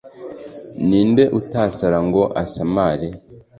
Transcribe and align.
ni 0.87 1.01
nde 1.09 1.23
utasara 1.39 1.97
ngo 2.07 2.21
asamare” 2.43 3.07